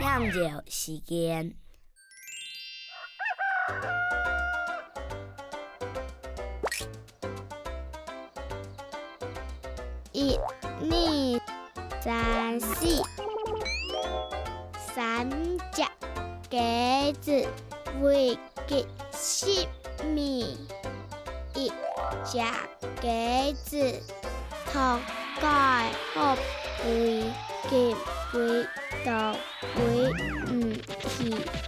[0.00, 1.54] 酿酒时间。
[10.12, 11.40] 一、二、
[12.00, 13.00] 三、四、
[14.94, 15.30] 三
[15.70, 15.82] 只
[16.50, 17.46] 鸽子
[18.00, 18.36] 喂
[18.66, 19.68] 给西
[20.12, 20.58] 米，
[21.54, 21.70] 一
[22.24, 22.40] 只
[23.00, 24.02] 鸽子。
[24.72, 24.98] 头
[25.40, 26.36] 盖好
[26.82, 27.24] 肥，
[27.70, 27.94] 结
[28.32, 28.66] 肥
[29.04, 29.32] 到
[29.74, 30.12] 肥
[30.52, 30.72] 唔
[31.08, 31.67] 去。